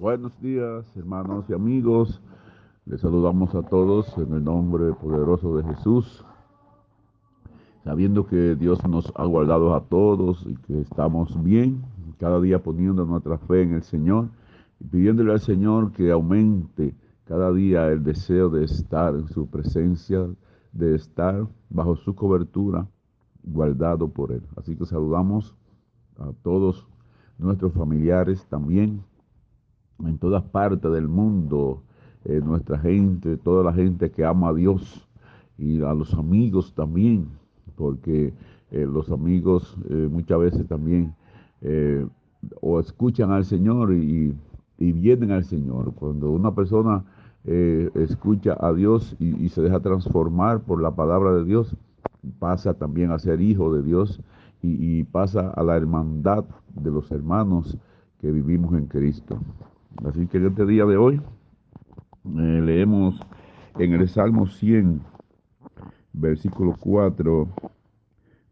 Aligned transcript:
Buenos 0.00 0.32
días, 0.40 0.86
hermanos 0.96 1.44
y 1.50 1.52
amigos. 1.52 2.22
Les 2.86 3.02
saludamos 3.02 3.54
a 3.54 3.60
todos 3.60 4.16
en 4.16 4.32
el 4.32 4.42
nombre 4.42 4.94
poderoso 4.94 5.58
de 5.58 5.74
Jesús, 5.74 6.24
sabiendo 7.84 8.26
que 8.26 8.56
Dios 8.56 8.82
nos 8.88 9.12
ha 9.14 9.26
guardado 9.26 9.74
a 9.74 9.84
todos 9.84 10.46
y 10.48 10.56
que 10.56 10.80
estamos 10.80 11.44
bien, 11.44 11.82
cada 12.18 12.40
día 12.40 12.62
poniendo 12.62 13.04
nuestra 13.04 13.36
fe 13.36 13.60
en 13.60 13.74
el 13.74 13.82
Señor 13.82 14.30
y 14.80 14.84
pidiéndole 14.84 15.32
al 15.32 15.40
Señor 15.40 15.92
que 15.92 16.10
aumente 16.10 16.94
cada 17.26 17.52
día 17.52 17.88
el 17.88 18.02
deseo 18.02 18.48
de 18.48 18.64
estar 18.64 19.14
en 19.14 19.28
su 19.28 19.48
presencia, 19.50 20.26
de 20.72 20.94
estar 20.94 21.46
bajo 21.68 21.96
su 21.96 22.14
cobertura, 22.14 22.86
guardado 23.42 24.08
por 24.08 24.32
Él. 24.32 24.44
Así 24.56 24.76
que 24.76 24.86
saludamos 24.86 25.54
a 26.18 26.32
todos 26.42 26.86
nuestros 27.36 27.74
familiares 27.74 28.46
también 28.46 29.02
en 30.06 30.18
todas 30.18 30.42
partes 30.44 30.90
del 30.90 31.08
mundo, 31.08 31.82
eh, 32.24 32.40
nuestra 32.44 32.78
gente, 32.78 33.36
toda 33.38 33.64
la 33.64 33.72
gente 33.72 34.10
que 34.10 34.24
ama 34.24 34.48
a 34.48 34.54
Dios 34.54 35.08
y 35.56 35.80
a 35.82 35.94
los 35.94 36.12
amigos 36.14 36.74
también, 36.74 37.28
porque 37.76 38.34
eh, 38.70 38.86
los 38.86 39.10
amigos 39.10 39.76
eh, 39.88 40.08
muchas 40.10 40.38
veces 40.38 40.66
también 40.66 41.14
o 42.62 42.80
escuchan 42.80 43.30
al 43.32 43.44
Señor 43.44 43.92
y, 43.92 44.34
vienen 44.78 45.30
al 45.30 45.44
Señor. 45.44 45.92
Cuando 45.92 46.30
una 46.30 46.54
persona 46.54 47.04
escucha 47.44 48.56
a 48.58 48.72
Dios 48.72 49.14
y, 49.18 49.46
se 49.50 49.60
deja 49.60 49.80
transformar 49.80 50.60
por 50.60 50.80
la 50.80 50.90
palabra 50.90 51.34
de 51.34 51.44
Dios, 51.44 51.76
pasa 52.38 52.72
también 52.72 53.10
a 53.10 53.18
ser 53.18 53.42
hijo 53.42 53.74
de 53.74 53.82
Dios 53.82 54.22
y, 54.62 55.00
y 55.00 55.04
pasa 55.04 55.50
a 55.50 55.62
la 55.62 55.76
hermandad 55.76 56.46
de 56.74 56.90
los 56.90 57.10
hermanos 57.10 57.76
que 58.20 58.30
vivimos 58.30 58.72
en 58.72 58.86
Cristo. 58.86 59.38
Así 60.04 60.26
que 60.26 60.38
en 60.38 60.46
este 60.46 60.66
día 60.66 60.86
de 60.86 60.96
hoy 60.96 61.20
eh, 62.24 62.60
leemos 62.64 63.20
en 63.78 63.92
el 63.92 64.08
Salmo 64.08 64.46
100, 64.46 65.00
versículo 66.12 66.74
4, 66.78 67.48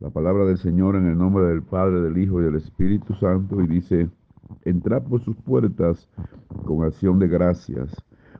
la 0.01 0.11
palabra 0.11 0.45
del 0.45 0.59
Señor 0.59 0.97
en 0.97 1.07
el 1.07 1.19
nombre 1.19 1.45
del 1.47 1.63
Padre, 1.63 2.01
del 2.01 2.19
Hijo 2.19 2.41
y 2.41 2.45
del 2.45 2.57
Espíritu 2.57 3.15
Santo 3.15 3.61
y 3.61 3.67
dice, 3.67 4.11
entrad 4.65 5.03
por 5.03 5.21
sus 5.23 5.37
puertas 5.37 6.09
con 6.65 6.85
acción 6.85 7.19
de 7.19 7.29
gracias, 7.29 7.95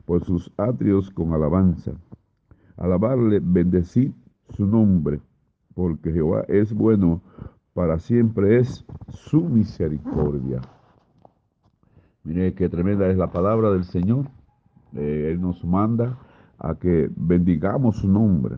por 0.05 0.23
sus 0.23 0.51
atrios 0.57 1.09
con 1.09 1.33
alabanza. 1.33 1.91
Alabarle, 2.77 3.39
bendecid 3.41 4.11
su 4.55 4.65
nombre, 4.65 5.19
porque 5.73 6.11
Jehová 6.11 6.43
es 6.47 6.73
bueno, 6.73 7.21
para 7.73 7.99
siempre 7.99 8.59
es 8.59 8.85
su 9.09 9.41
misericordia. 9.41 10.61
Mire 12.23 12.53
qué 12.53 12.67
tremenda 12.67 13.09
es 13.09 13.17
la 13.17 13.31
palabra 13.31 13.71
del 13.71 13.85
Señor. 13.85 14.27
Eh, 14.93 15.29
él 15.31 15.41
nos 15.41 15.63
manda 15.63 16.17
a 16.57 16.75
que 16.75 17.09
bendigamos 17.15 17.97
su 17.97 18.09
nombre 18.09 18.57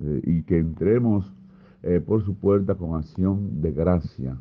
eh, 0.00 0.20
y 0.24 0.42
que 0.42 0.58
entremos 0.58 1.32
eh, 1.82 2.00
por 2.00 2.22
su 2.22 2.34
puerta 2.36 2.74
con 2.74 2.96
acción 2.96 3.62
de 3.62 3.72
gracia, 3.72 4.38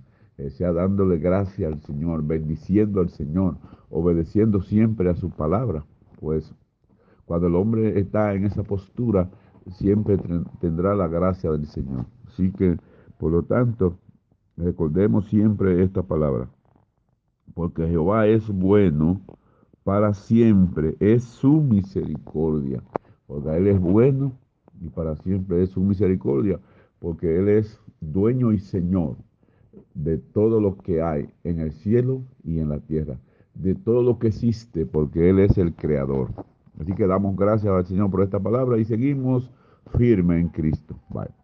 sea 0.52 0.72
dándole 0.72 1.18
gracia 1.20 1.68
al 1.68 1.82
Señor, 1.82 2.26
bendiciendo 2.26 3.02
al 3.02 3.10
Señor, 3.10 3.58
obedeciendo 3.90 4.62
siempre 4.62 5.10
a 5.10 5.16
su 5.16 5.30
palabra. 5.30 5.84
Pues 6.20 6.54
cuando 7.26 7.48
el 7.48 7.56
hombre 7.56 8.00
está 8.00 8.34
en 8.34 8.46
esa 8.46 8.64
postura, 8.64 9.30
siempre 9.70 10.18
tendrá 10.62 10.96
la 10.96 11.08
gracia 11.08 11.52
del 11.52 11.66
Señor. 11.66 12.06
Así 12.28 12.52
que, 12.52 12.78
por 13.18 13.34
lo 13.34 13.44
tanto, 13.44 14.00
recordemos 14.56 15.28
siempre 15.28 15.84
esta 15.84 16.04
palabra 16.04 16.48
porque 17.54 17.88
Jehová 17.88 18.28
es 18.28 18.48
bueno 18.48 19.22
para 19.84 20.14
siempre, 20.14 20.96
es 21.00 21.24
su 21.24 21.62
misericordia, 21.62 22.82
porque 23.28 23.58
Él 23.58 23.68
es 23.68 23.80
bueno 23.80 24.34
y 24.82 24.90
para 24.90 25.16
siempre 25.18 25.64
es 25.64 25.72
su 25.72 25.82
misericordia, 25.82 26.60
porque 27.00 27.38
Él 27.40 27.50
es 27.50 27.80
dueño 28.02 28.52
y 28.52 28.60
Señor 28.60 29.16
de 29.94 30.18
todo 30.18 30.62
lo 30.62 30.78
que 30.78 31.02
hay 31.02 31.30
en 31.44 31.60
el 31.60 31.72
cielo 31.72 32.22
y 32.44 32.60
en 32.60 32.70
la 32.70 32.80
tierra, 32.80 33.20
de 33.56 33.76
todo 33.76 34.04
lo 34.04 34.20
que 34.20 34.28
existe, 34.28 34.86
porque 34.86 35.30
Él 35.30 35.40
es 35.40 35.58
el 35.58 35.74
creador. 35.74 36.30
Así 36.80 36.94
que 36.94 37.08
damos 37.08 37.36
gracias 37.36 37.74
al 37.74 37.86
Señor 37.86 38.10
por 38.10 38.24
esta 38.24 38.40
palabra 38.40 38.78
y 38.78 38.86
seguimos 38.86 39.52
firme 39.98 40.40
en 40.40 40.50
Cristo. 40.50 40.96
Bye. 41.10 41.39